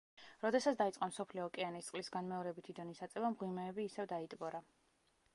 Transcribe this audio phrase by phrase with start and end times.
[0.43, 4.63] როდესაც დაიწყო მსოფლიო ოკეანის წყლის განმეორებითი დონის აწევა მღვიმეები ისევ დაიტბორა.